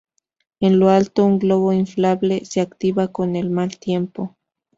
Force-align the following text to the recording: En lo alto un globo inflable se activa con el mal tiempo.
En 0.61 0.79
lo 0.79 0.89
alto 0.89 1.23
un 1.23 1.37
globo 1.37 1.73
inflable 1.73 2.43
se 2.45 2.59
activa 2.59 3.09
con 3.09 3.35
el 3.35 3.51
mal 3.51 3.77
tiempo. 3.77 4.35